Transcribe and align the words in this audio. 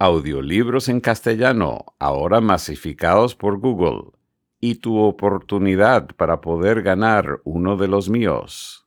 Audiolibros 0.00 0.88
en 0.88 1.00
castellano, 1.00 1.86
ahora 1.98 2.40
masificados 2.40 3.34
por 3.34 3.58
Google. 3.58 4.12
Y 4.60 4.76
tu 4.76 4.96
oportunidad 4.98 6.14
para 6.14 6.40
poder 6.40 6.82
ganar 6.82 7.40
uno 7.42 7.76
de 7.76 7.88
los 7.88 8.08
míos. 8.08 8.86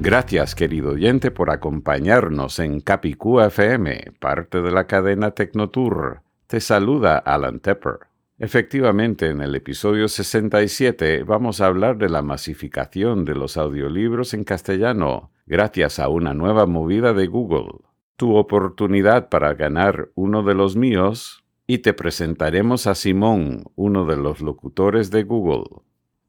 Gracias, 0.00 0.54
querido 0.54 0.92
oyente, 0.92 1.32
por 1.32 1.50
acompañarnos 1.50 2.60
en 2.60 2.80
Capicúa 2.80 3.48
FM, 3.48 4.12
parte 4.20 4.62
de 4.62 4.70
la 4.70 4.86
cadena 4.86 5.32
Tecnotour. 5.32 6.20
Te 6.46 6.60
saluda 6.60 7.18
Alan 7.18 7.58
Tepper. 7.58 7.98
Efectivamente, 8.38 9.28
en 9.28 9.40
el 9.40 9.56
episodio 9.56 10.06
67 10.06 11.24
vamos 11.24 11.60
a 11.60 11.66
hablar 11.66 11.98
de 11.98 12.08
la 12.08 12.22
masificación 12.22 13.24
de 13.24 13.34
los 13.34 13.56
audiolibros 13.56 14.34
en 14.34 14.44
castellano, 14.44 15.32
gracias 15.46 15.98
a 15.98 16.08
una 16.08 16.32
nueva 16.32 16.66
movida 16.66 17.12
de 17.12 17.26
Google. 17.26 17.80
Tu 18.16 18.36
oportunidad 18.36 19.28
para 19.28 19.54
ganar 19.54 20.10
uno 20.14 20.44
de 20.44 20.54
los 20.54 20.76
míos, 20.76 21.42
y 21.66 21.78
te 21.78 21.92
presentaremos 21.92 22.86
a 22.86 22.94
Simón, 22.94 23.64
uno 23.74 24.06
de 24.06 24.16
los 24.16 24.40
locutores 24.40 25.10
de 25.10 25.24
Google. 25.24 25.64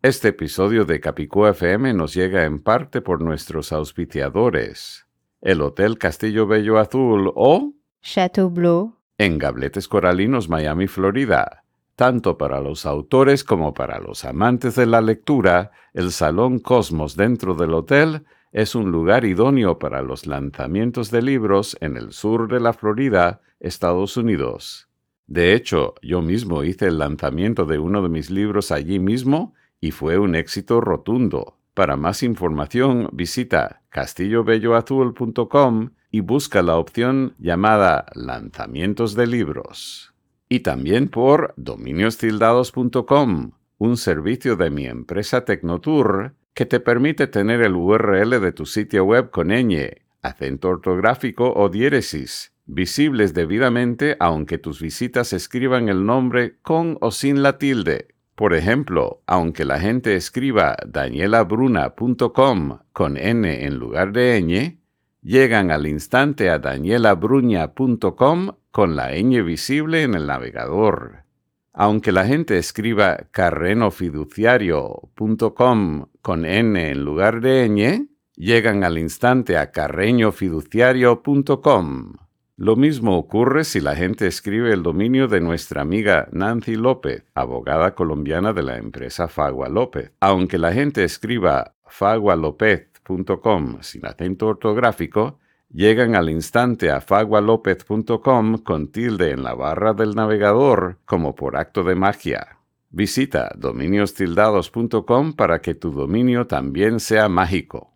Este 0.02 0.30
episodio 0.30 0.86
de 0.86 1.02
Capicú 1.02 1.46
FM 1.46 1.94
nos 1.94 2.14
llega 2.14 2.46
en 2.46 2.60
parte 2.60 3.02
por 3.02 3.22
nuestros 3.22 3.74
auspiciadores, 3.74 5.06
el 5.42 5.62
Hotel 5.62 5.98
Castillo 5.98 6.48
Bello 6.48 6.80
Azul 6.80 7.34
o 7.36 7.74
Chateau 8.02 8.50
Bleu, 8.50 8.96
en 9.18 9.38
Gabletes 9.38 9.90
Coralinos, 9.90 10.48
Miami, 10.48 10.88
Florida. 10.88 11.66
Tanto 11.98 12.38
para 12.38 12.62
los 12.62 12.86
autores 12.86 13.44
como 13.44 13.74
para 13.74 14.00
los 14.00 14.24
amantes 14.24 14.76
de 14.76 14.86
la 14.86 15.02
lectura, 15.02 15.72
el 15.94 16.12
Salón 16.14 16.60
Cosmos 16.60 17.18
dentro 17.18 17.54
del 17.54 17.74
hotel 17.74 18.24
es 18.54 18.76
un 18.76 18.92
lugar 18.92 19.26
idóneo 19.26 19.80
para 19.80 20.02
los 20.02 20.28
lanzamientos 20.28 21.12
de 21.12 21.24
libros 21.24 21.76
en 21.82 21.98
el 21.98 22.14
sur 22.14 22.50
de 22.50 22.62
la 22.62 22.72
Florida, 22.72 23.42
Estados 23.60 24.16
Unidos. 24.16 24.88
De 25.28 25.54
hecho, 25.54 25.96
yo 26.02 26.22
mismo 26.22 26.64
hice 26.64 26.88
el 26.88 27.00
lanzamiento 27.00 27.66
de 27.66 27.80
uno 27.80 28.02
de 28.02 28.08
mis 28.08 28.30
libros 28.30 28.72
allí 28.72 28.98
mismo 28.98 29.56
y 29.82 29.92
fue 29.92 30.18
un 30.18 30.36
éxito 30.36 30.82
rotundo. 30.82 31.58
Para 31.74 31.96
más 31.96 32.24
información 32.24 33.10
visita 33.14 33.84
castillobelloazul.com 33.90 35.92
y 36.12 36.20
busca 36.22 36.62
la 36.62 36.78
opción 36.78 37.36
llamada 37.38 38.06
Lanzamientos 38.14 39.16
de 39.16 39.28
libros. 39.28 40.14
Y 40.50 40.62
también 40.62 41.08
por 41.08 41.54
dominiostildados.com, 41.58 43.52
un 43.78 43.98
servicio 43.98 44.56
de 44.56 44.70
mi 44.72 44.88
empresa 44.88 45.46
Tecnotour 45.46 46.34
que 46.54 46.66
te 46.66 46.80
permite 46.80 47.28
tener 47.28 47.62
el 47.62 47.76
URL 47.76 48.42
de 48.42 48.52
tu 48.52 48.66
sitio 48.66 49.06
web 49.06 49.30
con 49.30 49.50
ñ, 49.50 50.02
acento 50.22 50.70
ortográfico 50.70 51.54
o 51.54 51.70
diéresis, 51.70 52.54
visibles 52.66 53.34
debidamente 53.34 54.18
aunque 54.20 54.58
tus 54.58 54.82
visitas 54.82 55.32
escriban 55.32 55.88
el 55.88 56.06
nombre 56.06 56.58
con 56.62 56.98
o 57.00 57.12
sin 57.12 57.42
la 57.42 57.58
tilde. 57.58 58.10
Por 58.40 58.54
ejemplo, 58.54 59.22
aunque 59.28 59.66
la 59.66 59.82
gente 59.82 60.16
escriba 60.16 60.78
danielabruna.com 60.88 62.80
con 62.94 63.18
n 63.18 63.66
en 63.66 63.76
lugar 63.76 64.14
de 64.14 64.42
ñ, 64.42 64.80
llegan 65.22 65.72
al 65.72 65.88
instante 65.88 66.50
a 66.50 66.58
danielabruña.com 66.58 68.52
con 68.72 68.96
la 68.96 69.12
ñ 69.12 69.44
visible 69.44 70.04
en 70.04 70.14
el 70.14 70.26
navegador. 70.26 71.26
Aunque 71.74 72.14
la 72.14 72.26
gente 72.26 72.58
escriba 72.58 73.28
carrenofiduciario.com 73.32 76.06
con 76.22 76.46
n 76.46 76.92
en 76.92 77.04
lugar 77.04 77.42
de 77.42 77.68
ñ, 77.68 78.08
llegan 78.38 78.86
al 78.86 79.00
instante 79.00 79.58
a 79.58 79.74
carreñofiduciario.com. 79.74 82.14
Lo 82.60 82.76
mismo 82.76 83.18
ocurre 83.18 83.64
si 83.64 83.80
la 83.80 83.96
gente 83.96 84.28
escribe 84.28 84.74
el 84.74 84.84
dominio 84.84 85.30
de 85.30 85.40
nuestra 85.40 85.82
amiga 85.82 86.28
Nancy 86.34 86.76
López, 86.76 87.24
abogada 87.34 87.96
colombiana 87.96 88.52
de 88.52 88.64
la 88.64 88.76
empresa 88.76 89.30
Fagua 89.30 89.70
López. 89.70 90.12
Aunque 90.20 90.58
la 90.58 90.74
gente 90.74 91.06
escriba 91.06 91.76
fagualopez.com 91.88 93.78
sin 93.80 94.06
acento 94.06 94.48
ortográfico, 94.48 95.40
llegan 95.72 96.16
al 96.16 96.30
instante 96.30 96.92
a 96.92 97.00
fagualopez.com 97.00 98.58
con 98.58 98.92
tilde 98.92 99.32
en 99.32 99.42
la 99.42 99.54
barra 99.54 99.94
del 99.94 100.14
navegador 100.14 100.98
como 101.06 101.36
por 101.36 101.56
acto 101.56 101.86
de 101.86 101.96
magia. 101.96 102.58
Visita 102.90 103.54
dominiostildados.com 103.56 105.32
para 105.32 105.62
que 105.62 105.76
tu 105.76 105.94
dominio 105.94 106.46
también 106.46 107.00
sea 107.00 107.30
mágico. 107.30 107.89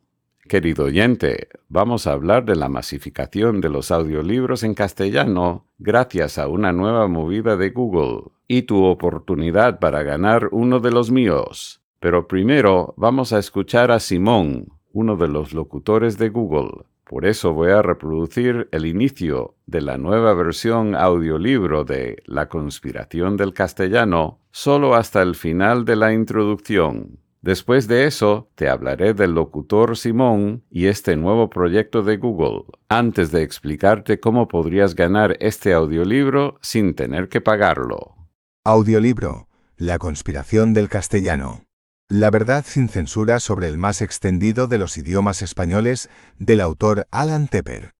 Querido 0.47 0.85
oyente, 0.85 1.47
vamos 1.69 2.05
a 2.05 2.11
hablar 2.11 2.43
de 2.43 2.57
la 2.57 2.67
masificación 2.67 3.61
de 3.61 3.69
los 3.69 3.91
audiolibros 3.91 4.63
en 4.63 4.73
castellano 4.73 5.67
gracias 5.77 6.37
a 6.37 6.49
una 6.49 6.73
nueva 6.73 7.07
movida 7.07 7.55
de 7.55 7.69
Google 7.69 8.31
y 8.45 8.63
tu 8.63 8.83
oportunidad 8.83 9.79
para 9.79 10.03
ganar 10.03 10.49
uno 10.51 10.81
de 10.81 10.91
los 10.91 11.11
míos. 11.11 11.81
Pero 12.01 12.27
primero 12.27 12.93
vamos 12.97 13.31
a 13.31 13.39
escuchar 13.39 13.89
a 13.89 14.01
Simón, 14.01 14.67
uno 14.91 15.15
de 15.15 15.29
los 15.29 15.53
locutores 15.53 16.17
de 16.17 16.27
Google. 16.27 16.83
Por 17.05 17.25
eso 17.25 17.53
voy 17.53 17.71
a 17.71 17.81
reproducir 17.81 18.67
el 18.71 18.85
inicio 18.85 19.55
de 19.65 19.79
la 19.79 19.97
nueva 19.97 20.33
versión 20.33 20.93
audiolibro 20.93 21.85
de 21.85 22.21
La 22.25 22.49
conspiración 22.49 23.37
del 23.37 23.53
castellano 23.53 24.39
solo 24.51 24.93
hasta 24.95 25.21
el 25.21 25.35
final 25.35 25.85
de 25.85 25.95
la 25.95 26.13
introducción. 26.13 27.22
Después 27.43 27.89
de 27.89 28.07
eso, 28.07 28.49
te 28.55 28.69
hablaré 28.69 29.13
del 29.13 29.31
locutor 29.31 29.97
Simón 29.97 30.63
y 30.69 30.87
este 30.87 31.17
nuevo 31.17 31.49
proyecto 31.49 32.01
de 32.01 32.15
Google, 32.15 32.63
antes 32.87 33.31
de 33.31 33.43
explicarte 33.43 34.21
cómo 34.21 34.47
podrías 34.47 34.95
ganar 34.95 35.35
este 35.41 35.73
audiolibro 35.73 36.57
sin 36.61 36.95
tener 36.95 37.27
que 37.27 37.41
pagarlo. 37.41 38.15
Audiolibro. 38.63 39.49
La 39.75 39.99
conspiración 39.99 40.73
del 40.73 40.87
castellano. 40.87 41.65
La 42.07 42.31
verdad 42.31 42.63
sin 42.65 42.87
censura 42.87 43.41
sobre 43.41 43.67
el 43.67 43.77
más 43.77 44.01
extendido 44.01 44.67
de 44.67 44.77
los 44.77 44.97
idiomas 44.97 45.41
españoles 45.41 46.09
del 46.39 46.61
autor 46.61 47.07
Alan 47.11 47.49
Tepper. 47.49 47.91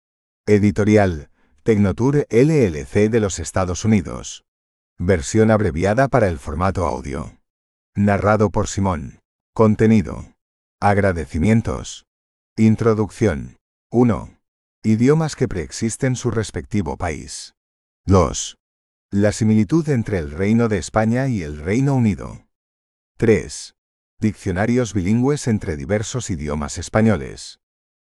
Editorial. 0.48 1.32
Tecnotour 1.64 2.28
LLC 2.30 3.10
de 3.10 3.20
los 3.20 3.40
Estados 3.40 3.84
Unidos. 3.84 4.46
Versión 4.98 5.52
abreviada 5.52 6.08
para 6.08 6.30
el 6.30 6.40
formato 6.40 6.86
audio. 6.86 7.34
Narrado 7.94 8.50
por 8.50 8.70
Simón. 8.70 9.23
Contenido. 9.56 10.34
Agradecimientos. 10.82 12.08
Introducción. 12.58 13.58
1. 13.92 14.40
Idiomas 14.82 15.36
que 15.36 15.48
preexisten 15.48 16.16
su 16.16 16.32
respectivo 16.32 16.98
país. 16.98 17.54
2. 18.08 18.58
La 19.12 19.32
similitud 19.32 19.88
entre 19.90 20.18
el 20.18 20.32
Reino 20.32 20.70
de 20.70 20.80
España 20.80 21.28
y 21.28 21.44
el 21.44 21.60
Reino 21.60 21.94
Unido. 21.94 22.48
3. 23.18 23.76
Diccionarios 24.20 24.96
bilingües 24.96 25.48
entre 25.48 25.78
diversos 25.78 26.32
idiomas 26.32 26.80
españoles. 26.80 27.60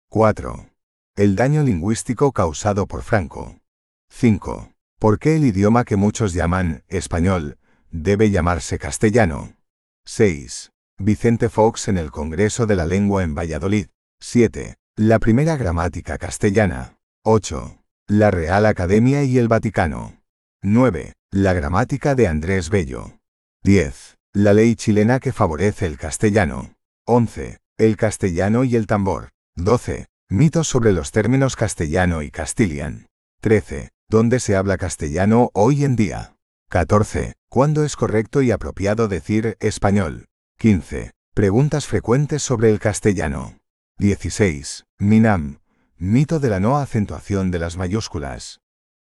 4. 0.09 0.69
El 1.15 1.38
daño 1.38 1.63
lingüístico 1.63 2.33
causado 2.33 2.88
por 2.88 3.03
Franco. 3.03 3.61
5. 4.09 4.73
¿Por 5.00 5.17
qué 5.17 5.38
el 5.38 5.45
idioma 5.45 5.85
que 5.85 5.95
muchos 5.95 6.33
llaman 6.33 6.83
español 6.89 7.57
debe 7.89 8.31
llamarse 8.31 8.77
castellano? 8.77 9.55
6. 10.03 10.73
Vicente 10.99 11.49
Fox 11.49 11.89
en 11.89 11.99
el 11.99 12.09
Congreso 12.09 12.65
de 12.65 12.75
la 12.75 12.88
Lengua 12.88 13.23
en 13.23 13.35
Valladolid. 13.35 13.88
7. 14.19 14.77
La 14.95 15.19
primera 15.19 15.55
gramática 15.55 16.17
castellana. 16.17 16.97
8. 17.23 17.83
La 18.07 18.31
Real 18.31 18.65
Academia 18.65 19.23
y 19.23 19.38
el 19.38 19.47
Vaticano. 19.47 20.23
9. 20.63 21.13
La 21.29 21.53
gramática 21.53 22.15
de 22.15 22.27
Andrés 22.27 22.71
Bello. 22.71 23.19
10. 23.63 24.17
La 24.33 24.53
ley 24.53 24.75
chilena 24.75 25.19
que 25.19 25.31
favorece 25.31 25.85
el 25.85 25.99
castellano. 25.99 26.73
11. 27.05 27.59
El 27.77 27.95
castellano 27.95 28.63
y 28.63 28.75
el 28.75 28.88
tambor. 28.88 29.29
12. 29.55 30.07
Mitos 30.29 30.67
sobre 30.67 30.93
los 30.93 31.11
términos 31.11 31.55
castellano 31.55 32.23
y 32.23 32.31
castilian. 32.31 33.05
13. 33.41 33.89
¿Dónde 34.09 34.39
se 34.39 34.55
habla 34.55 34.77
castellano 34.77 35.51
hoy 35.53 35.83
en 35.83 35.95
día? 35.95 36.38
14. 36.69 37.33
¿Cuándo 37.50 37.83
es 37.83 37.95
correcto 37.95 38.41
y 38.41 38.50
apropiado 38.50 39.07
decir 39.07 39.57
español? 39.59 40.25
15. 40.59 41.12
Preguntas 41.36 41.86
frecuentes 41.86 42.42
sobre 42.42 42.71
el 42.71 42.80
castellano. 42.80 43.59
16. 44.00 44.86
Minam. 44.98 45.59
Mito 45.98 46.39
de 46.39 46.50
la 46.50 46.59
no 46.59 46.77
acentuación 46.77 47.51
de 47.51 47.59
las 47.59 47.77
mayúsculas. 47.77 48.59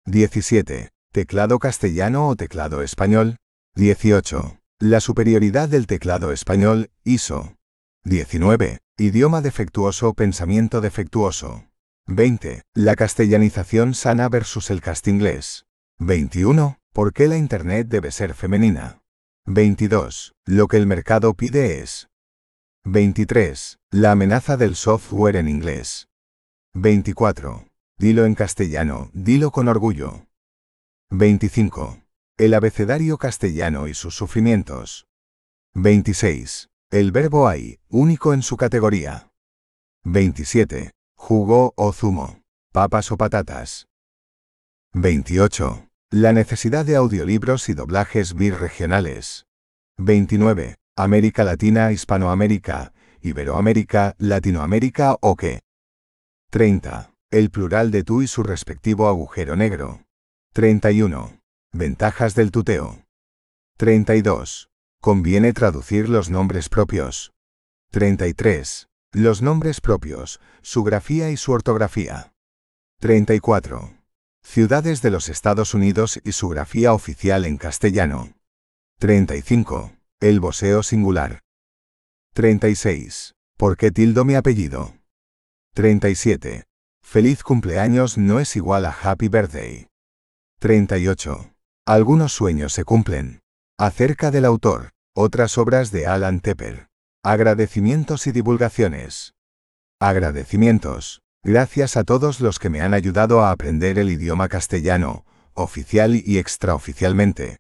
17. 0.08 0.90
Teclado 1.12 1.60
castellano 1.60 2.28
o 2.28 2.36
teclado 2.36 2.82
español. 2.82 3.36
18. 3.76 4.58
La 4.80 5.00
superioridad 5.00 5.70
del 5.70 5.86
teclado 5.86 6.32
español, 6.32 6.90
ISO. 7.04 7.56
19. 8.04 8.80
Idioma 8.98 9.42
defectuoso 9.42 10.10
o 10.10 10.14
pensamiento 10.16 10.82
defectuoso. 10.82 11.66
20. 12.08 12.64
La 12.74 12.96
castellanización 12.96 13.94
sana 13.94 14.28
versus 14.28 14.72
el 14.72 14.82
castinglés. 14.82 15.68
21. 16.00 16.80
¿Por 16.94 17.14
qué 17.14 17.28
la 17.28 17.38
Internet 17.38 17.90
debe 17.90 18.10
ser 18.10 18.34
femenina? 18.34 19.03
22. 19.46 20.34
Lo 20.46 20.70
que 20.70 20.78
el 20.78 20.88
mercado 20.88 21.34
pide 21.34 21.82
es. 21.82 22.08
23. 22.86 23.78
La 23.92 24.12
amenaza 24.12 24.56
del 24.56 24.76
software 24.76 25.36
en 25.36 25.50
inglés. 25.50 26.08
24. 26.74 27.68
Dilo 27.98 28.26
en 28.26 28.36
castellano, 28.36 29.12
dilo 29.14 29.52
con 29.52 29.68
orgullo. 29.68 30.28
25. 31.10 32.04
El 32.38 32.54
abecedario 32.54 33.18
castellano 33.18 33.90
y 33.90 33.94
sus 33.94 34.16
sufrimientos. 34.16 35.08
26. 35.74 36.70
El 36.90 37.12
verbo 37.12 37.50
hay, 37.50 37.80
único 37.90 38.34
en 38.34 38.44
su 38.44 38.56
categoría. 38.56 39.30
27. 40.04 40.92
Jugo 41.16 41.74
o 41.76 41.92
zumo. 41.92 42.42
Papas 42.72 43.12
o 43.12 43.18
patatas. 43.18 43.88
28. 44.94 45.90
La 46.16 46.32
necesidad 46.32 46.86
de 46.86 46.96
audiolibros 46.96 47.70
y 47.70 47.74
doblajes 47.74 48.36
birregionales. 48.36 49.48
29. 49.98 50.76
América 50.96 51.44
Latina, 51.44 51.92
Hispanoamérica, 51.92 52.94
Iberoamérica, 53.22 54.14
Latinoamérica 54.20 55.18
o 55.22 55.36
qué. 55.36 55.62
30. 56.52 57.16
El 57.32 57.50
plural 57.50 57.90
de 57.90 58.04
tú 58.04 58.22
y 58.22 58.28
su 58.28 58.44
respectivo 58.44 59.08
agujero 59.08 59.56
negro. 59.56 60.06
31. 60.54 61.42
Ventajas 61.72 62.36
del 62.36 62.52
tuteo. 62.52 63.04
32. 63.78 64.70
Conviene 65.02 65.52
traducir 65.52 66.10
los 66.10 66.30
nombres 66.30 66.70
propios. 66.70 67.32
33. 67.90 68.88
Los 69.14 69.42
nombres 69.42 69.82
propios, 69.82 70.40
su 70.62 70.84
grafía 70.84 71.32
y 71.32 71.38
su 71.38 71.54
ortografía. 71.54 72.34
34. 73.00 74.03
Ciudades 74.44 75.02
de 75.02 75.10
los 75.10 75.30
Estados 75.30 75.74
Unidos 75.74 76.20
y 76.24 76.34
su 76.34 76.50
grafía 76.50 76.94
oficial 76.94 77.46
en 77.46 77.58
castellano. 77.58 78.34
35. 79.00 79.94
El 80.20 80.40
boseo 80.40 80.84
singular. 80.84 81.40
36. 82.34 83.34
¿Por 83.58 83.78
qué 83.78 83.90
tildo 83.90 84.26
mi 84.26 84.36
apellido? 84.36 84.96
37. 85.74 86.66
Feliz 87.02 87.42
cumpleaños 87.42 88.18
no 88.18 88.40
es 88.40 88.56
igual 88.56 88.86
a 88.86 88.92
Happy 88.92 89.28
Birthday. 89.28 89.88
38. 90.60 91.56
Algunos 91.88 92.34
sueños 92.34 92.74
se 92.74 92.84
cumplen. 92.84 93.42
Acerca 93.80 94.30
del 94.30 94.46
autor. 94.46 94.92
Otras 95.16 95.58
obras 95.58 95.92
de 95.92 96.06
Alan 96.06 96.42
Tepper. 96.42 96.90
Agradecimientos 97.24 98.28
y 98.28 98.32
divulgaciones. 98.32 99.34
Agradecimientos. 100.00 101.23
Gracias 101.46 101.98
a 101.98 102.06
todos 102.06 102.40
los 102.40 102.58
que 102.58 102.70
me 102.70 102.80
han 102.80 102.94
ayudado 102.94 103.42
a 103.42 103.52
aprender 103.52 104.00
el 104.00 104.10
idioma 104.10 104.48
castellano, 104.48 105.26
oficial 105.54 106.16
y 106.16 106.38
extraoficialmente. 106.38 107.58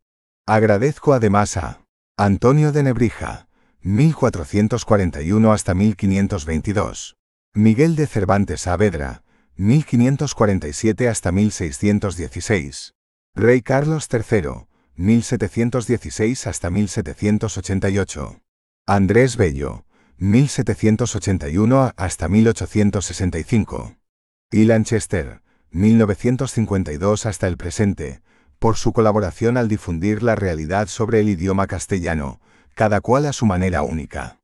Agradezco 0.47 1.13
además 1.13 1.57
a 1.57 1.81
Antonio 2.15 2.71
de 2.71 2.83
Nebrija, 2.83 3.49
1441 3.81 5.51
hasta 5.51 5.73
1522. 5.73 7.17
Miguel 7.53 7.97
de 7.97 8.07
Cervantes 8.07 8.61
Saavedra, 8.61 9.23
1547 9.57 11.09
hasta 11.09 11.33
1616. 11.33 12.93
Rey 13.35 13.61
Carlos 13.61 14.07
III, 14.09 14.65
1716 14.95 16.47
hasta 16.47 16.69
1788. 16.69 18.39
Andrés 18.87 19.35
Bello, 19.35 19.85
1781 20.17 21.93
hasta 21.95 22.29
1865. 22.29 23.95
Y 24.51 24.65
Lanchester, 24.65 25.41
1952 25.71 27.25
hasta 27.25 27.47
el 27.47 27.57
presente, 27.57 28.21
por 28.59 28.77
su 28.77 28.93
colaboración 28.93 29.57
al 29.57 29.67
difundir 29.67 30.23
la 30.23 30.35
realidad 30.35 30.87
sobre 30.87 31.19
el 31.19 31.29
idioma 31.29 31.67
castellano, 31.67 32.39
cada 32.75 33.01
cual 33.01 33.25
a 33.25 33.33
su 33.33 33.45
manera 33.45 33.81
única. 33.81 34.39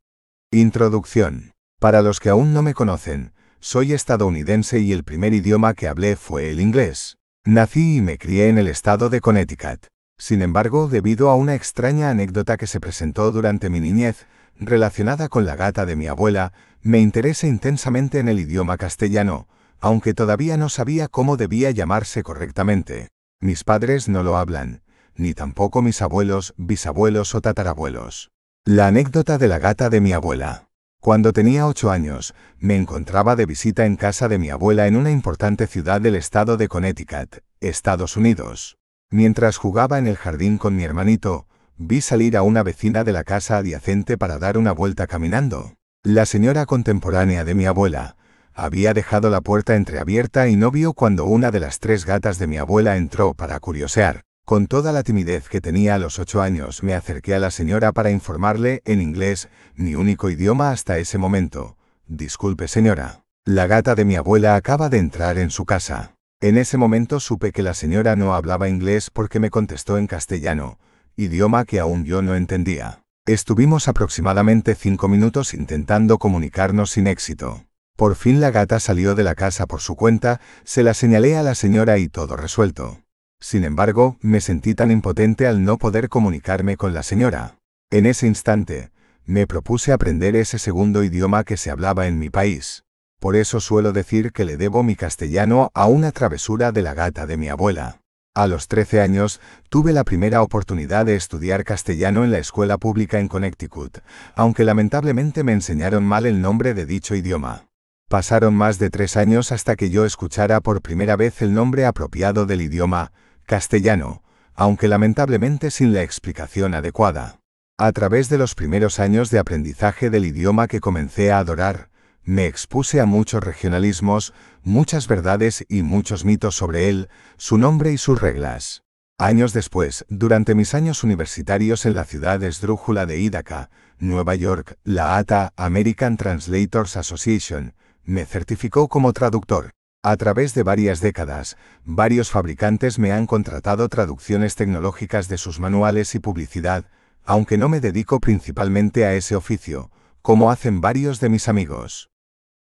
Introducción. 0.52 1.52
Para 1.80 2.02
los 2.02 2.20
que 2.20 2.30
aún 2.30 2.54
no 2.54 2.62
me 2.62 2.74
conocen, 2.74 3.34
soy 3.60 3.94
estadounidense 3.94 4.80
y 4.80 4.92
el 4.94 5.04
primer 5.04 5.34
idioma 5.34 5.74
que 5.74 5.88
hablé 5.88 6.16
fue 6.16 6.50
el 6.50 6.60
inglés. 6.60 7.18
Nací 7.46 7.98
y 7.98 8.02
me 8.02 8.18
crié 8.18 8.50
en 8.50 8.58
el 8.58 8.68
estado 8.68 9.10
de 9.10 9.22
Connecticut. 9.22 9.88
Sin 10.18 10.42
embargo, 10.42 10.90
debido 10.90 11.30
a 11.30 11.36
una 11.36 11.56
extraña 11.56 12.10
anécdota 12.10 12.58
que 12.58 12.68
se 12.68 12.82
presentó 12.82 13.32
durante 13.32 13.70
mi 13.70 13.80
niñez, 13.80 14.26
relacionada 14.60 15.30
con 15.30 15.46
la 15.46 15.56
gata 15.56 15.86
de 15.86 15.96
mi 15.96 16.08
abuela, 16.08 16.54
me 16.82 17.00
interesé 17.00 17.48
intensamente 17.48 18.20
en 18.20 18.28
el 18.28 18.40
idioma 18.40 18.78
castellano, 18.78 19.48
aunque 19.80 20.14
todavía 20.14 20.58
no 20.58 20.70
sabía 20.70 21.08
cómo 21.08 21.38
debía 21.38 21.72
llamarse 21.72 22.24
correctamente. 22.24 23.10
Mis 23.42 23.64
padres 23.64 24.10
no 24.10 24.24
lo 24.24 24.38
hablan, 24.38 24.84
ni 25.16 25.34
tampoco 25.34 25.82
mis 25.82 26.02
abuelos, 26.02 26.54
bisabuelos 26.58 27.36
o 27.36 27.42
tatarabuelos. 27.42 28.32
La 28.66 28.88
anécdota 28.88 29.38
de 29.38 29.48
la 29.48 29.60
gata 29.60 29.90
de 29.90 30.02
mi 30.02 30.14
abuela. 30.14 30.70
Cuando 31.02 31.32
tenía 31.32 31.66
ocho 31.66 31.92
años, 31.92 32.34
me 32.58 32.76
encontraba 32.76 33.38
de 33.38 33.46
visita 33.46 33.86
en 33.86 33.96
casa 33.96 34.28
de 34.28 34.38
mi 34.38 34.50
abuela 34.50 34.86
en 34.86 34.98
una 34.98 35.12
importante 35.12 35.66
ciudad 35.66 36.02
del 36.02 36.16
estado 36.16 36.58
de 36.58 36.68
Connecticut, 36.68 37.38
Estados 37.62 38.18
Unidos. 38.18 38.78
Mientras 39.10 39.58
jugaba 39.58 39.98
en 39.98 40.08
el 40.08 40.18
jardín 40.18 40.58
con 40.58 40.76
mi 40.76 40.84
hermanito, 40.84 41.48
vi 41.80 42.02
salir 42.02 42.36
a 42.36 42.44
una 42.44 42.62
vecina 42.62 43.06
de 43.06 43.14
la 43.14 43.24
casa 43.24 43.58
adyacente 43.58 44.18
para 44.18 44.38
dar 44.38 44.58
una 44.58 44.74
vuelta 44.74 45.08
caminando. 45.08 45.76
La 46.04 46.26
señora 46.26 46.66
contemporánea 46.66 47.46
de 47.46 47.56
mi 47.56 47.66
abuela 47.66 48.18
había 48.54 48.94
dejado 48.94 49.30
la 49.30 49.40
puerta 49.40 49.78
entreabierta 49.78 50.50
y 50.50 50.58
no 50.58 50.72
vio 50.72 50.92
cuando 50.92 51.24
una 51.24 51.52
de 51.52 51.62
las 51.62 51.80
tres 51.80 52.06
gatas 52.06 52.38
de 52.38 52.48
mi 52.48 52.58
abuela 52.58 52.98
entró 52.98 53.34
para 53.34 53.58
curiosear. 53.62 54.24
Con 54.46 54.68
toda 54.68 54.92
la 54.92 55.04
timidez 55.04 55.48
que 55.48 55.62
tenía 55.62 55.96
a 55.96 56.00
los 56.00 56.20
ocho 56.20 56.42
años 56.42 56.84
me 56.84 56.94
acerqué 56.94 57.36
a 57.36 57.40
la 57.40 57.52
señora 57.52 57.94
para 57.94 58.12
informarle, 58.12 58.82
en 58.84 59.02
inglés, 59.02 59.48
mi 59.76 59.96
único 59.96 60.30
idioma 60.30 60.72
hasta 60.72 60.98
ese 60.98 61.18
momento. 61.18 61.78
Disculpe 62.08 62.68
señora. 62.68 63.24
La 63.46 63.68
gata 63.68 63.96
de 63.96 64.04
mi 64.04 64.18
abuela 64.18 64.56
acaba 64.56 64.90
de 64.90 64.98
entrar 64.98 65.38
en 65.38 65.50
su 65.50 65.66
casa. 65.66 66.16
En 66.42 66.58
ese 66.58 66.78
momento 66.78 67.22
supe 67.22 67.54
que 67.54 67.64
la 67.64 67.74
señora 67.74 68.18
no 68.18 68.34
hablaba 68.34 68.68
inglés 68.68 69.10
porque 69.12 69.40
me 69.40 69.50
contestó 69.50 69.98
en 69.98 70.08
castellano, 70.08 70.78
idioma 71.20 71.66
que 71.66 71.80
aún 71.80 72.06
yo 72.06 72.22
no 72.22 72.36
entendía. 72.36 73.04
Estuvimos 73.26 73.88
aproximadamente 73.88 74.74
cinco 74.74 75.10
minutos 75.10 75.54
intentando 75.54 76.18
comunicarnos 76.18 76.92
sin 76.92 77.08
éxito. 77.08 77.66
Por 77.98 78.16
fin 78.16 78.40
la 78.40 78.52
gata 78.52 78.80
salió 78.80 79.16
de 79.16 79.24
la 79.24 79.36
casa 79.36 79.68
por 79.68 79.82
su 79.82 79.96
cuenta, 79.96 80.40
se 80.64 80.82
la 80.82 80.94
señalé 80.94 81.36
a 81.36 81.44
la 81.44 81.56
señora 81.56 81.98
y 81.98 82.08
todo 82.08 82.38
resuelto. 82.38 83.02
Sin 83.42 83.66
embargo, 83.66 84.18
me 84.22 84.40
sentí 84.40 84.74
tan 84.74 84.92
impotente 84.92 85.46
al 85.46 85.64
no 85.66 85.78
poder 85.78 86.08
comunicarme 86.08 86.78
con 86.78 86.94
la 86.94 87.04
señora. 87.04 87.58
En 87.92 88.06
ese 88.06 88.26
instante, 88.26 88.92
me 89.26 89.46
propuse 89.46 89.92
aprender 89.92 90.38
ese 90.38 90.58
segundo 90.58 91.04
idioma 91.04 91.44
que 91.44 91.58
se 91.58 91.70
hablaba 91.70 92.08
en 92.08 92.18
mi 92.18 92.30
país. 92.30 92.84
Por 93.20 93.36
eso 93.36 93.60
suelo 93.60 93.92
decir 93.92 94.32
que 94.32 94.46
le 94.46 94.56
debo 94.56 94.84
mi 94.84 94.96
castellano 94.96 95.70
a 95.74 95.88
una 95.88 96.14
travesura 96.14 96.72
de 96.72 96.82
la 96.82 96.94
gata 96.94 97.28
de 97.28 97.36
mi 97.36 97.50
abuela. 97.50 98.00
A 98.36 98.48
los 98.48 98.68
13 98.68 99.02
años, 99.02 99.42
tuve 99.70 99.92
la 99.92 100.04
primera 100.04 100.44
oportunidad 100.44 101.06
de 101.06 101.16
estudiar 101.16 101.64
castellano 101.64 102.24
en 102.24 102.32
la 102.32 102.38
escuela 102.38 102.78
pública 102.78 103.20
en 103.20 103.28
Connecticut, 103.28 104.00
aunque 104.36 104.64
lamentablemente 104.64 105.44
me 105.44 105.52
enseñaron 105.52 106.06
mal 106.06 106.26
el 106.26 106.40
nombre 106.40 106.74
de 106.74 106.86
dicho 106.86 107.16
idioma. 107.16 107.66
Pasaron 108.08 108.54
más 108.54 108.80
de 108.80 108.90
tres 108.90 109.18
años 109.18 109.52
hasta 109.52 109.76
que 109.76 109.90
yo 109.90 110.06
escuchara 110.06 110.62
por 110.62 110.82
primera 110.82 111.16
vez 111.16 111.42
el 111.42 111.54
nombre 111.54 111.86
apropiado 111.86 112.46
del 112.46 112.62
idioma, 112.62 113.12
castellano, 113.46 114.24
aunque 114.54 114.88
lamentablemente 114.88 115.72
sin 115.72 115.94
la 115.94 116.04
explicación 116.04 116.76
adecuada. 116.76 117.40
A 117.78 117.92
través 117.94 118.30
de 118.30 118.38
los 118.38 118.56
primeros 118.56 119.00
años 119.00 119.32
de 119.32 119.40
aprendizaje 119.40 120.10
del 120.10 120.26
idioma 120.26 120.68
que 120.68 120.82
comencé 120.82 121.32
a 121.32 121.40
adorar, 121.40 121.89
me 122.30 122.46
expuse 122.46 123.02
a 123.02 123.08
muchos 123.08 123.44
regionalismos, 123.44 124.36
muchas 124.62 125.08
verdades 125.08 125.66
y 125.68 125.82
muchos 125.82 126.26
mitos 126.26 126.54
sobre 126.54 126.88
él, 126.88 127.10
su 127.38 127.58
nombre 127.58 127.92
y 127.92 127.98
sus 127.98 128.22
reglas. 128.22 128.84
Años 129.18 129.52
después, 129.52 130.06
durante 130.10 130.54
mis 130.54 130.76
años 130.76 131.04
universitarios 131.04 131.88
en 131.88 131.96
la 131.96 132.04
ciudad 132.04 132.44
esdrújula 132.44 133.08
de 133.08 133.20
Ithaca, 133.20 133.72
Nueva 133.98 134.36
York, 134.36 134.78
la 134.84 135.18
ATA, 135.18 135.54
American 135.56 136.18
Translators 136.18 136.98
Association, 136.98 137.74
me 138.04 138.26
certificó 138.26 138.90
como 138.90 139.12
traductor. 139.12 139.72
A 140.04 140.16
través 140.16 140.54
de 140.54 140.62
varias 140.62 141.02
décadas, 141.02 141.58
varios 141.84 142.30
fabricantes 142.30 143.00
me 143.00 143.12
han 143.12 143.26
contratado 143.26 143.90
traducciones 143.90 144.54
tecnológicas 144.54 145.30
de 145.30 145.40
sus 145.40 145.60
manuales 145.60 146.14
y 146.14 146.20
publicidad, 146.20 146.86
aunque 147.26 147.58
no 147.58 147.70
me 147.70 147.80
dedico 147.80 148.20
principalmente 148.20 149.06
a 149.06 149.16
ese 149.16 149.36
oficio, 149.36 149.90
como 150.22 150.52
hacen 150.52 150.80
varios 150.80 151.20
de 151.20 151.30
mis 151.30 151.48
amigos. 151.48 152.09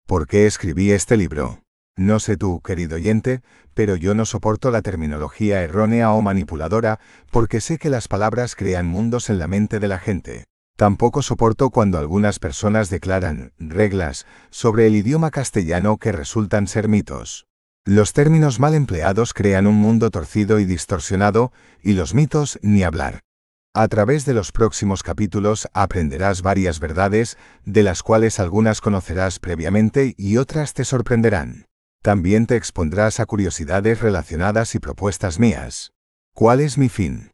¿Por 0.07 0.27
qué 0.27 0.47
escribí 0.47 0.91
este 0.93 1.17
libro? 1.17 1.63
No 1.97 2.19
sé 2.19 2.37
tú, 2.37 2.61
querido 2.61 2.97
oyente, 2.97 3.43
pero 3.75 3.97
yo 3.97 4.15
no 4.15 4.25
soporto 4.25 4.71
la 4.71 4.83
terminología 4.83 5.63
errónea 5.63 6.13
o 6.13 6.23
manipuladora 6.23 7.01
porque 7.31 7.61
sé 7.61 7.79
que 7.79 7.91
las 7.91 8.09
palabras 8.09 8.57
crean 8.57 8.87
mundos 8.87 9.31
en 9.31 9.39
la 9.39 9.47
mente 9.47 9.79
de 9.79 9.89
la 9.89 9.99
gente. 9.99 10.45
Tampoco 10.77 11.23
soporto 11.23 11.71
cuando 11.71 11.99
algunas 11.99 12.39
personas 12.39 12.91
declaran 12.91 13.53
reglas 13.59 14.27
sobre 14.51 14.87
el 14.87 14.97
idioma 14.97 15.31
castellano 15.31 15.99
que 15.99 16.13
resultan 16.13 16.67
ser 16.67 16.89
mitos. 16.89 17.47
Los 17.85 18.13
términos 18.13 18.59
mal 18.59 18.75
empleados 18.75 19.35
crean 19.35 19.67
un 19.67 19.77
mundo 19.77 20.11
torcido 20.11 20.61
y 20.61 20.65
distorsionado, 20.65 21.53
y 21.83 21.93
los 21.93 22.15
mitos 22.15 22.59
ni 22.63 22.85
hablar. 22.85 23.21
A 23.75 23.89
través 23.89 24.27
de 24.27 24.35
los 24.35 24.53
próximos 24.53 25.03
capítulos 25.03 25.67
aprenderás 25.73 26.43
varias 26.43 26.79
verdades, 26.79 27.39
de 27.65 27.83
las 27.83 28.03
cuales 28.03 28.39
algunas 28.39 28.83
conocerás 28.83 29.39
previamente 29.39 30.15
y 30.19 30.37
otras 30.37 30.75
te 30.75 30.85
sorprenderán. 30.85 31.65
También 32.03 32.47
te 32.47 32.57
expondrás 32.57 33.19
a 33.19 33.25
curiosidades 33.25 34.03
relacionadas 34.03 34.75
y 34.75 34.79
propuestas 34.79 35.39
mías. 35.39 35.93
¿Cuál 36.35 36.61
es 36.61 36.77
mi 36.77 36.91
fin? 36.91 37.31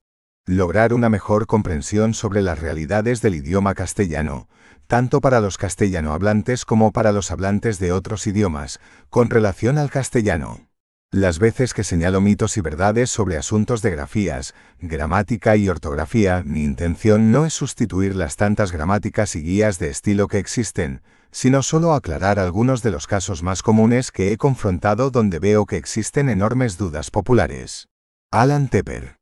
Lograr 0.47 0.95
una 0.95 1.09
mejor 1.09 1.49
comprensión 1.49 2.14
sobre 2.14 2.40
las 2.40 2.61
realidades 2.61 3.21
del 3.21 3.35
idioma 3.35 3.75
castellano, 3.75 4.49
tanto 4.87 5.21
para 5.21 5.40
los 5.40 5.59
castellano 5.59 6.12
hablantes 6.12 6.64
como 6.64 6.92
para 6.92 7.11
los 7.11 7.33
hablantes 7.33 7.80
de 7.80 7.90
otros 7.90 8.28
idiomas, 8.28 8.78
con 9.11 9.28
relación 9.28 9.76
al 9.76 9.90
castellano. 9.90 10.68
Las 11.11 11.38
veces 11.38 11.73
que 11.73 11.85
señalo 11.85 12.21
mitos 12.21 12.59
y 12.59 12.61
verdades 12.61 13.09
sobre 13.09 13.38
asuntos 13.38 13.81
de 13.81 13.91
grafías, 13.93 14.55
gramática 14.79 15.57
y 15.57 15.71
ortografía, 15.71 16.43
mi 16.45 16.62
intención 16.62 17.33
no 17.33 17.47
es 17.47 17.55
sustituir 17.55 18.15
las 18.15 18.37
tantas 18.37 18.73
gramáticas 18.73 19.35
y 19.35 19.43
guías 19.43 19.79
de 19.79 19.88
estilo 19.88 20.29
que 20.29 20.37
existen, 20.37 21.00
sino 21.31 21.62
solo 21.62 21.95
aclarar 21.95 22.38
algunos 22.38 22.83
de 22.83 22.91
los 22.91 23.07
casos 23.07 23.43
más 23.43 23.62
comunes 23.62 24.12
que 24.12 24.33
he 24.33 24.37
confrontado 24.37 25.11
donde 25.11 25.38
veo 25.38 25.65
que 25.65 25.79
existen 25.79 26.29
enormes 26.29 26.77
dudas 26.77 27.11
populares. 27.11 27.88
Alan 28.31 28.69
Tepper 28.69 29.17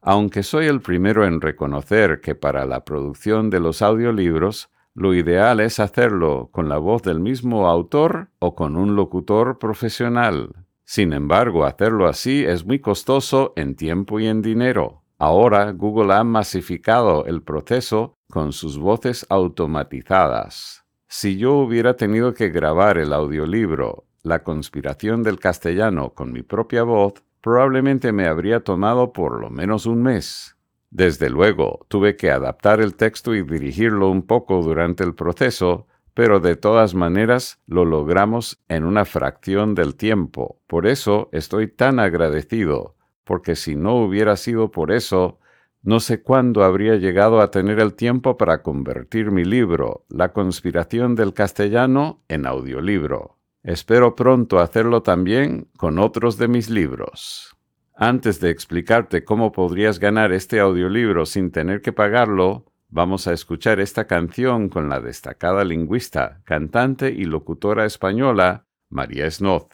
Aunque 0.00 0.42
soy 0.42 0.66
el 0.66 0.80
primero 0.80 1.24
en 1.24 1.40
reconocer 1.40 2.20
que 2.20 2.34
para 2.34 2.66
la 2.66 2.84
producción 2.84 3.50
de 3.50 3.60
los 3.60 3.82
audiolibros, 3.82 4.68
lo 4.94 5.14
ideal 5.14 5.60
es 5.60 5.78
hacerlo 5.78 6.48
con 6.50 6.68
la 6.68 6.78
voz 6.78 7.02
del 7.02 7.20
mismo 7.20 7.68
autor 7.68 8.30
o 8.40 8.56
con 8.56 8.74
un 8.74 8.96
locutor 8.96 9.60
profesional. 9.60 10.64
Sin 10.84 11.12
embargo, 11.12 11.64
hacerlo 11.64 12.06
así 12.06 12.44
es 12.44 12.64
muy 12.64 12.78
costoso 12.78 13.52
en 13.56 13.74
tiempo 13.74 14.20
y 14.20 14.26
en 14.26 14.42
dinero. 14.42 15.02
Ahora 15.18 15.72
Google 15.72 16.12
ha 16.12 16.24
masificado 16.24 17.24
el 17.26 17.42
proceso 17.42 18.18
con 18.28 18.52
sus 18.52 18.78
voces 18.78 19.26
automatizadas. 19.30 20.84
Si 21.06 21.38
yo 21.38 21.54
hubiera 21.54 21.96
tenido 21.96 22.34
que 22.34 22.48
grabar 22.50 22.98
el 22.98 23.12
audiolibro 23.12 24.04
La 24.22 24.42
conspiración 24.42 25.22
del 25.22 25.38
castellano 25.38 26.14
con 26.14 26.32
mi 26.32 26.42
propia 26.42 26.82
voz, 26.82 27.22
probablemente 27.42 28.10
me 28.10 28.26
habría 28.26 28.60
tomado 28.60 29.12
por 29.12 29.38
lo 29.38 29.50
menos 29.50 29.84
un 29.84 30.02
mes. 30.02 30.56
Desde 30.90 31.28
luego, 31.28 31.84
tuve 31.88 32.16
que 32.16 32.30
adaptar 32.30 32.80
el 32.80 32.94
texto 32.94 33.34
y 33.34 33.42
dirigirlo 33.42 34.10
un 34.10 34.22
poco 34.22 34.62
durante 34.62 35.04
el 35.04 35.14
proceso, 35.14 35.86
pero 36.14 36.38
de 36.40 36.56
todas 36.56 36.94
maneras 36.94 37.60
lo 37.66 37.84
logramos 37.84 38.62
en 38.68 38.84
una 38.84 39.04
fracción 39.04 39.74
del 39.74 39.96
tiempo. 39.96 40.60
Por 40.66 40.86
eso 40.86 41.28
estoy 41.32 41.68
tan 41.68 41.98
agradecido, 41.98 42.94
porque 43.24 43.56
si 43.56 43.74
no 43.74 43.96
hubiera 43.96 44.36
sido 44.36 44.70
por 44.70 44.92
eso, 44.92 45.40
no 45.82 46.00
sé 46.00 46.22
cuándo 46.22 46.64
habría 46.64 46.96
llegado 46.96 47.40
a 47.40 47.50
tener 47.50 47.78
el 47.80 47.94
tiempo 47.94 48.38
para 48.38 48.62
convertir 48.62 49.30
mi 49.30 49.44
libro, 49.44 50.06
La 50.08 50.32
conspiración 50.32 51.14
del 51.14 51.34
castellano, 51.34 52.22
en 52.28 52.46
audiolibro. 52.46 53.36
Espero 53.62 54.14
pronto 54.14 54.60
hacerlo 54.60 55.02
también 55.02 55.68
con 55.76 55.98
otros 55.98 56.38
de 56.38 56.48
mis 56.48 56.70
libros. 56.70 57.54
Antes 57.96 58.40
de 58.40 58.50
explicarte 58.50 59.24
cómo 59.24 59.52
podrías 59.52 59.98
ganar 59.98 60.32
este 60.32 60.58
audiolibro 60.58 61.26
sin 61.26 61.50
tener 61.50 61.80
que 61.80 61.92
pagarlo, 61.92 62.64
Vamos 62.94 63.26
a 63.26 63.32
escuchar 63.32 63.80
esta 63.80 64.06
canción 64.06 64.68
con 64.68 64.88
la 64.88 65.00
destacada 65.00 65.64
lingüista, 65.64 66.42
cantante 66.44 67.10
y 67.10 67.24
locutora 67.24 67.86
española 67.86 68.66
María 68.88 69.28
Snoz. 69.28 69.66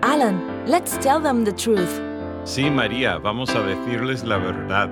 Alan, 0.00 0.42
let's 0.66 0.98
tell 0.98 1.22
them 1.22 1.44
the 1.44 1.52
truth. 1.52 2.00
Sí, 2.42 2.68
María, 2.68 3.18
vamos 3.18 3.54
a 3.54 3.62
decirles 3.62 4.24
la 4.24 4.38
verdad. 4.38 4.90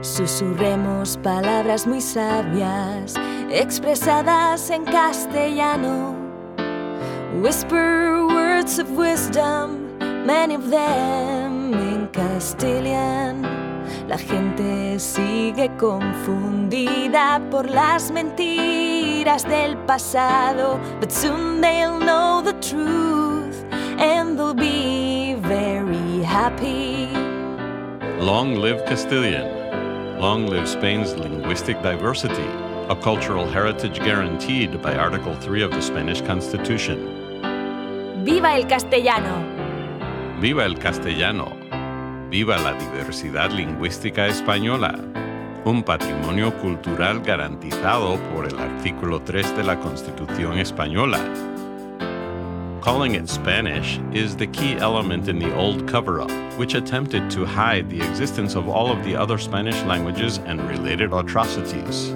Susurremos 0.00 1.18
palabras 1.18 1.86
muy 1.86 2.00
sabias, 2.00 3.16
expresadas 3.50 4.70
en 4.70 4.84
castellano. 4.86 6.21
Whisper 7.40 8.26
words 8.26 8.78
of 8.78 8.90
wisdom, 8.90 9.96
many 10.26 10.54
of 10.54 10.68
them 10.68 11.72
in 11.72 12.08
Castilian. 12.08 13.42
La 14.06 14.18
gente 14.18 14.98
sigue 14.98 15.70
confundida 15.78 17.40
por 17.50 17.70
las 17.70 18.10
mentiras 18.10 19.44
del 19.44 19.78
pasado, 19.86 20.78
but 21.00 21.10
soon 21.10 21.62
they'll 21.62 21.98
know 21.98 22.42
the 22.42 22.52
truth 22.60 23.64
and 23.98 24.38
they'll 24.38 24.52
be 24.52 25.34
very 25.40 26.22
happy. 26.22 27.08
Long 28.20 28.56
live 28.56 28.84
Castilian. 28.84 30.20
Long 30.20 30.46
live 30.46 30.68
Spain's 30.68 31.14
linguistic 31.14 31.80
diversity, 31.82 32.46
a 32.90 32.94
cultural 32.94 33.46
heritage 33.48 34.00
guaranteed 34.00 34.82
by 34.82 34.94
Article 34.96 35.34
3 35.36 35.62
of 35.62 35.70
the 35.70 35.80
Spanish 35.80 36.20
Constitution. 36.20 37.21
¡Viva 38.24 38.56
el 38.56 38.68
castellano! 38.68 39.42
¡Viva 40.40 40.64
el 40.64 40.78
castellano! 40.78 41.56
¡Viva 42.30 42.56
la 42.56 42.74
diversidad 42.74 43.50
lingüística 43.50 44.28
española! 44.28 44.96
Un 45.64 45.82
patrimonio 45.82 46.56
cultural 46.58 47.20
garantizado 47.22 48.20
por 48.32 48.46
el 48.46 48.56
artículo 48.56 49.20
3 49.22 49.56
de 49.56 49.64
la 49.64 49.80
Constitución 49.80 50.58
española. 50.58 51.18
Calling 52.80 53.16
it 53.16 53.28
Spanish 53.28 53.98
is 54.12 54.36
the 54.36 54.46
key 54.46 54.76
element 54.78 55.26
in 55.26 55.40
the 55.40 55.52
old 55.56 55.90
cover 55.90 56.20
up, 56.20 56.30
which 56.56 56.76
attempted 56.76 57.28
to 57.28 57.44
hide 57.44 57.90
the 57.90 58.00
existence 58.00 58.54
of 58.54 58.68
all 58.68 58.92
of 58.92 59.02
the 59.02 59.16
other 59.16 59.36
Spanish 59.36 59.82
languages 59.82 60.38
and 60.46 60.60
related 60.68 61.12
atrocities. 61.12 62.14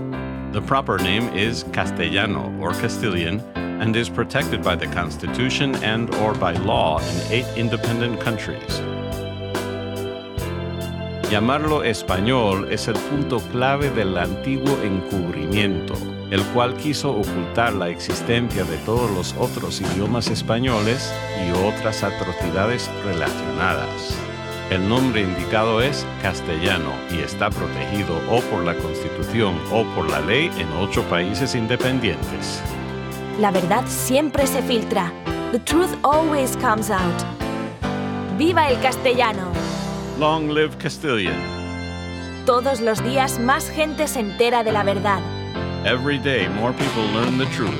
The 0.52 0.62
proper 0.62 0.98
name 0.98 1.28
is 1.34 1.64
Castellano 1.72 2.56
or 2.60 2.74
Castilian 2.74 3.42
and 3.80 3.96
is 3.96 4.08
protected 4.08 4.62
by 4.62 4.76
the 4.76 4.86
Constitution 4.86 5.74
and 5.84 6.14
or 6.16 6.34
by 6.34 6.52
law 6.52 6.98
in 6.98 7.32
eight 7.32 7.46
independent 7.56 8.20
countries. 8.20 8.82
Llamarlo 11.30 11.82
español 11.82 12.70
es 12.70 12.86
el 12.86 12.94
punto 12.94 13.40
clave 13.50 13.90
del 13.90 14.16
antiguo 14.16 14.78
encubrimiento, 14.84 15.94
el 16.30 16.40
cual 16.54 16.76
quiso 16.76 17.10
ocultar 17.10 17.72
la 17.72 17.88
existencia 17.88 18.62
de 18.64 18.76
todos 18.78 19.10
los 19.10 19.34
otros 19.36 19.80
idiomas 19.80 20.28
españoles 20.28 21.12
y 21.44 21.50
otras 21.66 22.04
atrocidades 22.04 22.88
relacionadas. 23.04 24.16
El 24.70 24.88
nombre 24.88 25.22
indicado 25.22 25.80
es 25.80 26.06
castellano 26.22 26.92
y 27.10 27.18
está 27.18 27.50
protegido 27.50 28.20
o 28.30 28.40
por 28.42 28.64
la 28.64 28.74
Constitución 28.74 29.56
o 29.72 29.84
por 29.94 30.08
la 30.08 30.20
ley 30.20 30.50
en 30.58 30.68
ocho 30.80 31.02
países 31.04 31.56
independientes. 31.56 32.62
La 33.38 33.50
verdad 33.50 33.84
siempre 33.86 34.46
se 34.46 34.62
filtra. 34.62 35.12
The 35.52 35.58
truth 35.58 35.94
always 36.02 36.56
comes 36.56 36.90
out. 36.90 37.22
¡Viva 38.38 38.68
el 38.70 38.80
castellano! 38.80 39.52
Long 40.18 40.48
live 40.48 40.76
Castilian. 40.78 41.36
Todos 42.46 42.80
los 42.80 43.02
días 43.04 43.38
más 43.38 43.68
gente 43.68 44.08
se 44.08 44.20
entera 44.20 44.64
de 44.64 44.72
la 44.72 44.84
verdad. 44.84 45.20
Every 45.84 46.18
day 46.18 46.48
more 46.48 46.72
people 46.72 47.02
learn 47.12 47.36
the 47.36 47.44
truth. 47.54 47.78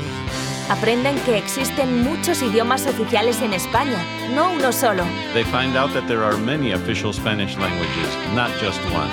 Aprenden 0.68 1.16
que 1.24 1.38
existen 1.38 2.02
muchos 2.02 2.42
idiomas 2.42 2.86
oficiales 2.86 3.40
en 3.40 3.54
España, 3.54 3.98
no 4.34 4.52
uno 4.52 4.72
solo. 4.72 5.04
They 5.32 5.44
find 5.44 5.74
out 5.76 5.94
that 5.94 6.06
there 6.06 6.22
are 6.22 6.36
many 6.36 6.72
official 6.72 7.14
Spanish 7.14 7.56
languages, 7.56 8.14
not 8.34 8.50
just 8.60 8.80
one. 8.92 9.08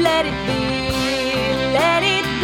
Let 0.00 0.26
it 0.26 0.34
be, 0.46 0.92
let 1.72 2.02
it 2.04 2.25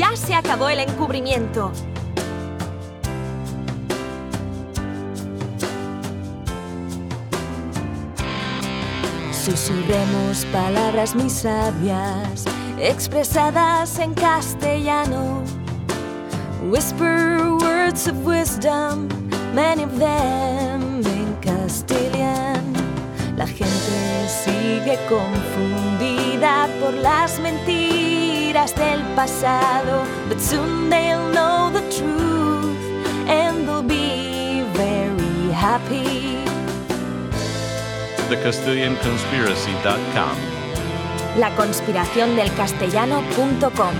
Ya 0.00 0.16
se 0.16 0.34
acabó 0.34 0.70
el 0.70 0.80
encubrimiento. 0.80 1.70
Susurremos 9.30 10.46
palabras 10.46 11.14
muy 11.14 11.28
sabias, 11.28 12.46
expresadas 12.78 13.98
en 13.98 14.14
castellano. 14.14 15.42
Whisper 16.70 17.58
words 17.60 18.08
of 18.08 18.16
wisdom, 18.24 19.06
many 19.54 19.82
of 19.82 19.98
them 19.98 21.02
in 21.04 21.36
Castilian. 21.42 22.72
La 23.36 23.46
gente 23.46 24.28
sigue 24.28 24.98
confundida 25.10 26.68
por 26.80 26.94
las 26.94 27.38
mentiras 27.40 28.09
del 28.52 29.00
pasado, 29.14 30.04
but 30.28 30.40
soon 30.40 30.90
they'll 30.90 31.30
know 31.30 31.70
the 31.70 31.82
truth 31.88 32.76
and 33.28 33.68
they'll 33.68 33.80
be 33.80 34.64
very 34.74 35.52
happy. 35.52 36.42
TheCastilianConspiracy.com. 38.28 40.36
La 41.38 41.54
conspiración 41.54 42.34
del 42.34 42.52
castellano.com. 42.54 43.94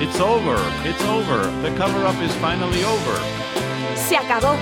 It's 0.00 0.18
over. 0.18 0.58
It's 0.84 1.04
over. 1.04 1.48
The 1.62 1.70
cover 1.76 2.04
up 2.04 2.20
is 2.20 2.34
finally 2.40 2.82
over. 2.82 3.20
Se 3.94 4.16
acabó, 4.16 4.56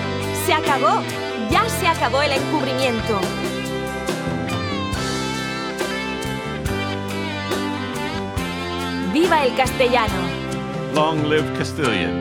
se 0.45 0.53
acabó, 0.53 1.03
ya 1.51 1.67
se 1.71 1.87
acabó 1.87 2.21
el 2.21 2.33
encubrimiento. 2.33 3.46
¡Viva 9.27 9.45
el 9.45 9.55
castellano! 9.57 10.15
Long 10.95 11.25
live 11.25 11.53
Castilian. 11.59 12.15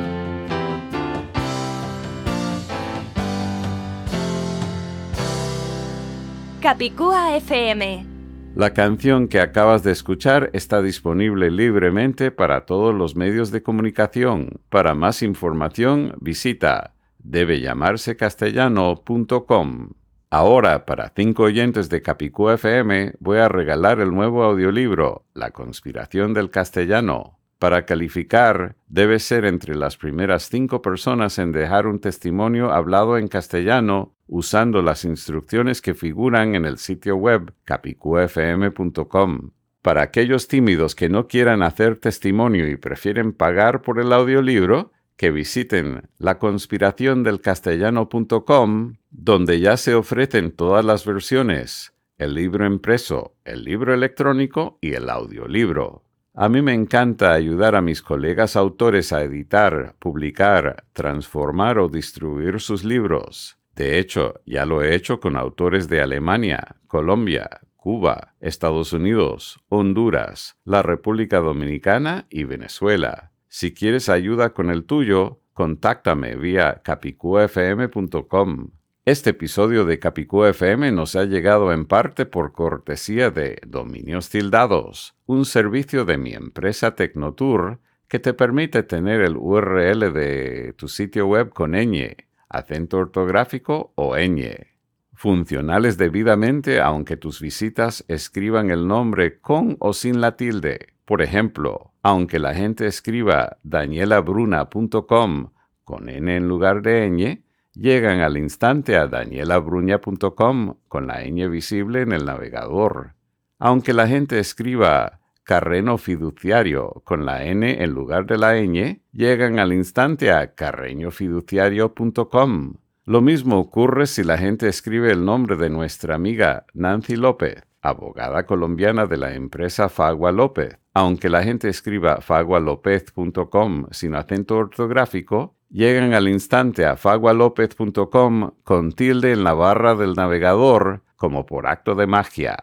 Capicúa 6.59 7.37
FM. 7.37 8.07
La 8.55 8.73
canción 8.73 9.27
que 9.27 9.39
acabas 9.39 9.83
de 9.83 9.91
escuchar 9.91 10.49
está 10.53 10.81
disponible 10.81 11.51
libremente 11.51 12.31
para 12.31 12.65
todos 12.65 12.95
los 12.95 13.15
medios 13.15 13.51
de 13.51 13.61
comunicación. 13.61 14.61
Para 14.69 14.95
más 14.95 15.21
información, 15.21 16.15
visita 16.21 16.95
debellamarsecastellano.com. 17.19 19.89
Ahora, 20.29 20.85
para 20.85 21.13
cinco 21.15 21.43
oyentes 21.43 21.89
de 21.89 22.01
Capicú 22.01 22.49
FM, 22.49 23.13
voy 23.19 23.37
a 23.37 23.47
regalar 23.47 23.99
el 23.99 24.11
nuevo 24.11 24.43
audiolibro, 24.43 25.25
La 25.33 25.51
conspiración 25.51 26.33
del 26.33 26.49
castellano. 26.49 27.39
Para 27.59 27.85
calificar, 27.85 28.75
debes 28.87 29.23
ser 29.23 29.45
entre 29.45 29.75
las 29.75 29.97
primeras 29.97 30.49
cinco 30.49 30.81
personas 30.81 31.39
en 31.39 31.51
dejar 31.51 31.87
un 31.87 31.99
testimonio 31.99 32.71
hablado 32.71 33.17
en 33.17 33.27
castellano 33.27 34.13
usando 34.27 34.81
las 34.81 35.05
instrucciones 35.05 35.81
que 35.81 35.93
figuran 35.93 36.55
en 36.55 36.65
el 36.65 36.79
sitio 36.79 37.15
web 37.15 37.53
capicufm.com. 37.63 39.51
Para 39.81 40.01
aquellos 40.01 40.47
tímidos 40.47 40.95
que 40.95 41.09
no 41.09 41.27
quieran 41.27 41.61
hacer 41.61 41.97
testimonio 41.97 42.67
y 42.67 42.75
prefieren 42.75 43.33
pagar 43.33 43.83
por 43.83 43.99
el 43.99 44.11
audiolibro, 44.11 44.91
que 45.17 45.31
visiten 45.31 46.09
laconspiraciondelcastellano.com, 46.17 48.95
donde 49.09 49.59
ya 49.59 49.77
se 49.77 49.95
ofrecen 49.95 50.51
todas 50.51 50.83
las 50.83 51.05
versiones, 51.05 51.93
el 52.17 52.33
libro 52.33 52.65
impreso, 52.65 53.35
el 53.43 53.63
libro 53.63 53.93
electrónico 53.93 54.77
y 54.81 54.93
el 54.93 55.09
audiolibro. 55.09 56.03
A 56.33 56.49
mí 56.49 56.61
me 56.61 56.73
encanta 56.73 57.31
ayudar 57.31 57.75
a 57.75 57.81
mis 57.81 58.01
colegas 58.01 58.57
autores 58.57 59.13
a 59.13 59.23
editar, 59.23 59.95
publicar, 59.99 60.83
transformar 60.91 61.79
o 61.79 61.87
distribuir 61.87 62.59
sus 62.59 62.83
libros. 62.83 63.57
De 63.73 63.99
hecho, 63.99 64.41
ya 64.45 64.65
lo 64.65 64.81
he 64.81 64.95
hecho 64.95 65.19
con 65.19 65.37
autores 65.37 65.87
de 65.87 66.01
Alemania, 66.01 66.75
Colombia, 66.87 67.61
Cuba, 67.75 68.33
Estados 68.39 68.93
Unidos, 68.93 69.59
Honduras, 69.69 70.57
la 70.65 70.81
República 70.81 71.39
Dominicana 71.39 72.25
y 72.29 72.43
Venezuela. 72.43 73.31
Si 73.57 73.73
quieres 73.73 74.09
ayuda 74.09 74.49
con 74.53 74.69
el 74.69 74.83
tuyo, 74.83 75.39
contáctame 75.53 76.35
vía 76.35 76.81
capicufm.com. 76.83 78.71
Este 79.05 79.29
episodio 79.29 79.85
de 79.85 79.97
Capicú 79.97 80.43
FM 80.43 80.91
nos 80.91 81.15
ha 81.15 81.23
llegado 81.23 81.71
en 81.71 81.85
parte 81.85 82.25
por 82.25 82.51
cortesía 82.51 83.31
de 83.31 83.61
Dominios 83.65 84.29
Tildados, 84.29 85.15
un 85.25 85.45
servicio 85.45 86.03
de 86.03 86.17
mi 86.17 86.33
empresa 86.33 86.95
Tecnotour 86.95 87.79
que 88.09 88.19
te 88.19 88.33
permite 88.33 88.83
tener 88.83 89.21
el 89.21 89.37
URL 89.37 90.11
de 90.11 90.73
tu 90.75 90.89
sitio 90.89 91.25
web 91.25 91.53
con 91.53 91.75
ñ, 91.75 92.13
acento 92.49 92.97
ortográfico 92.97 93.93
o 93.95 94.17
ñ. 94.17 94.67
Funcionales 95.13 95.97
debidamente 95.97 96.81
aunque 96.81 97.15
tus 97.15 97.39
visitas 97.39 98.03
escriban 98.09 98.69
el 98.69 98.85
nombre 98.85 99.39
con 99.39 99.77
o 99.79 99.93
sin 99.93 100.19
la 100.19 100.35
tilde. 100.35 100.94
Por 101.05 101.21
ejemplo, 101.21 101.93
aunque 102.01 102.39
la 102.39 102.55
gente 102.55 102.87
escriba 102.87 103.57
danielabruna.com 103.63 105.51
con 105.83 106.09
n 106.09 106.35
en 106.35 106.47
lugar 106.47 106.81
de 106.81 107.07
ñ, 107.09 107.43
llegan 107.73 108.21
al 108.21 108.37
instante 108.37 108.97
a 108.97 109.05
danielabruña.com 109.07 110.77
con 110.87 111.07
la 111.07 111.23
ñ 111.23 111.47
visible 111.49 112.01
en 112.01 112.11
el 112.11 112.25
navegador. 112.25 113.13
Aunque 113.59 113.93
la 113.93 114.07
gente 114.07 114.39
escriba 114.39 115.19
carreno 115.43 115.99
fiduciario 115.99 117.03
con 117.05 117.25
la 117.25 117.45
n 117.45 117.83
en 117.83 117.91
lugar 117.91 118.25
de 118.25 118.39
la 118.39 118.55
ñ, 118.55 119.01
llegan 119.11 119.59
al 119.59 119.73
instante 119.73 120.31
a 120.31 120.55
carreñofiduciario.com. 120.55 122.73
Lo 123.05 123.21
mismo 123.21 123.59
ocurre 123.59 124.07
si 124.07 124.23
la 124.23 124.39
gente 124.39 124.67
escribe 124.67 125.11
el 125.11 125.23
nombre 125.23 125.55
de 125.55 125.69
nuestra 125.69 126.15
amiga 126.15 126.65
Nancy 126.73 127.15
López, 127.15 127.61
abogada 127.83 128.47
colombiana 128.47 129.05
de 129.05 129.17
la 129.17 129.35
empresa 129.35 129.87
Fagua 129.89 130.31
López. 130.31 130.79
Aunque 130.97 131.27
la 131.27 131.43
gente 131.43 131.67
escriba 131.67 132.21
fagualopez.com 132.21 133.87
sin 133.91 134.15
acento 134.15 134.55
ortográfico, 134.55 135.57
llegan 135.69 136.13
al 136.13 136.29
instante 136.29 136.85
a 136.85 136.95
fagualopez.com 136.95 138.51
con 138.63 138.93
tilde 138.93 139.33
en 139.33 139.43
la 139.43 139.53
barra 139.53 139.95
del 139.95 140.13
navegador 140.13 141.03
como 141.17 141.45
por 141.45 141.67
acto 141.67 141.95
de 141.95 142.07
magia. 142.07 142.57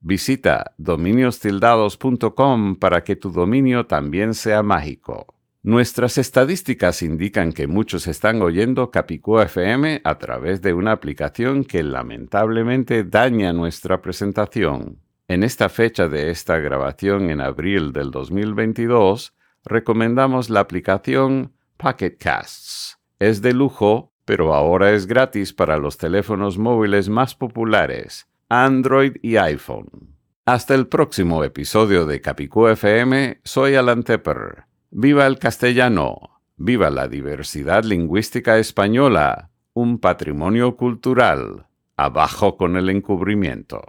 Visita 0.00 0.74
dominiostildados.com 0.78 2.74
para 2.74 3.04
que 3.04 3.14
tu 3.14 3.30
dominio 3.30 3.86
también 3.86 4.34
sea 4.34 4.64
mágico. 4.64 5.36
Nuestras 5.62 6.18
estadísticas 6.18 7.02
indican 7.02 7.52
que 7.52 7.68
muchos 7.68 8.08
están 8.08 8.42
oyendo 8.42 8.90
Capicúa 8.90 9.44
FM 9.44 10.00
a 10.02 10.18
través 10.18 10.60
de 10.60 10.74
una 10.74 10.90
aplicación 10.90 11.62
que 11.62 11.84
lamentablemente 11.84 13.04
daña 13.04 13.52
nuestra 13.52 14.02
presentación. 14.02 15.05
En 15.28 15.42
esta 15.42 15.68
fecha 15.68 16.08
de 16.08 16.30
esta 16.30 16.58
grabación 16.58 17.30
en 17.30 17.40
abril 17.40 17.92
del 17.92 18.12
2022, 18.12 19.34
recomendamos 19.64 20.50
la 20.50 20.60
aplicación 20.60 21.52
Pocket 21.76 22.16
Casts. 22.16 23.00
Es 23.18 23.42
de 23.42 23.52
lujo, 23.52 24.12
pero 24.24 24.54
ahora 24.54 24.92
es 24.92 25.06
gratis 25.06 25.52
para 25.52 25.78
los 25.78 25.98
teléfonos 25.98 26.58
móviles 26.58 27.08
más 27.08 27.34
populares, 27.34 28.28
Android 28.48 29.16
y 29.20 29.36
iPhone. 29.36 30.16
Hasta 30.44 30.76
el 30.76 30.86
próximo 30.86 31.42
episodio 31.42 32.06
de 32.06 32.20
Capicú 32.20 32.68
FM, 32.68 33.40
soy 33.42 33.74
Alan 33.74 34.04
Tepper. 34.04 34.66
¡Viva 34.92 35.26
el 35.26 35.40
castellano! 35.40 36.40
¡Viva 36.56 36.88
la 36.90 37.08
diversidad 37.08 37.82
lingüística 37.82 38.58
española! 38.58 39.50
Un 39.74 39.98
patrimonio 39.98 40.76
cultural. 40.76 41.66
Abajo 41.96 42.56
con 42.56 42.76
el 42.76 42.90
encubrimiento. 42.90 43.82